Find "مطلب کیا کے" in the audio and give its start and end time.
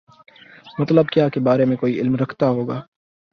0.79-1.39